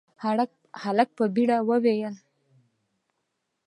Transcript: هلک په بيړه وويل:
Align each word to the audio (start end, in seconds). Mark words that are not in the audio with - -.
هلک 0.83 1.09
په 1.17 1.23
بيړه 1.35 1.57
وويل: 1.67 2.15